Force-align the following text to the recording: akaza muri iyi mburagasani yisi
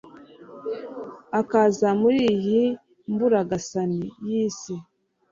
akaza 1.39 1.87
muri 2.01 2.19
iyi 2.33 2.63
mburagasani 3.11 4.01
yisi 4.27 4.75